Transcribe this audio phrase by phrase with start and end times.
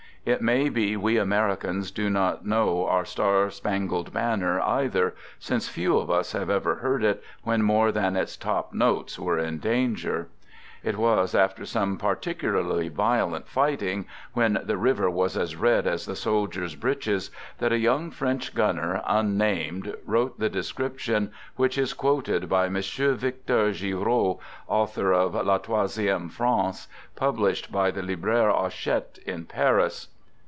[0.23, 5.67] It may be we Americans do not know our Star Spangled Ban ner either, since
[5.67, 9.57] few of us have ever heard it when more than its top notes were in
[9.57, 10.27] danger.
[10.83, 16.15] It was after some particularly violent fighting, when" the river was as red as the
[16.15, 17.29] soldiers' breeches,"
[17.59, 22.75] that a young French gunner, unnamed, wrote the description which is quoted by M.
[22.81, 30.07] Victor Giraud, author of 0 La troisieme France," published by the Librairie Hachette in Paris.